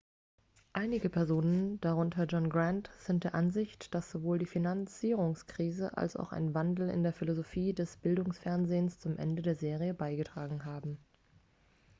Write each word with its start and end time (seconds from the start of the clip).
einige 0.73 1.11
personen 1.11 1.79
darunter 1.81 2.25
john 2.25 2.49
grant 2.49 2.89
sind 2.97 3.23
der 3.23 3.35
ansicht 3.35 3.93
dass 3.93 4.09
sowohl 4.09 4.39
die 4.39 4.47
finanzierungskrise 4.47 5.95
als 5.95 6.15
auch 6.15 6.31
ein 6.31 6.55
wandel 6.55 6.89
in 6.89 7.03
der 7.03 7.13
philosophie 7.13 7.73
des 7.73 7.97
bildungsfernsehens 7.97 8.97
zum 8.99 9.15
ende 9.19 9.43
der 9.43 9.53
serie 9.57 9.93
beigetragen 9.93 10.65
haben 10.65 10.97